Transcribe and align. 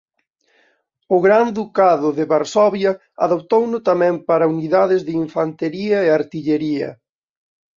O 1.15 1.17
Gran 1.25 1.45
Ducado 1.57 2.07
de 2.17 2.25
Varsovia 2.33 2.91
adoptouno 3.25 3.77
tamén 3.89 4.15
para 4.27 4.51
unidades 4.55 5.01
de 5.07 5.13
infantería 5.23 5.97
e 6.05 6.09
artillería. 6.19 6.89